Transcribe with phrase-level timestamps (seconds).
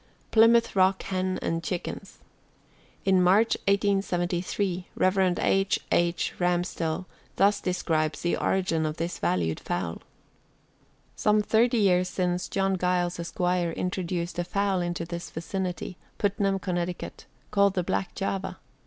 [0.31, 2.17] PLYMOUTH ROCK HEN AND CHICKENS.
[3.05, 5.37] In March, 1873, Rev.
[5.37, 5.77] H.
[5.91, 6.33] H.
[6.39, 10.01] Ramsdell thus describes the origin of this valued fowl:
[11.15, 16.95] "Some thirty years since John Giles, Esq., introduced a fowl into this vicinity Putnam, Conn.
[17.51, 18.57] called the Black Java.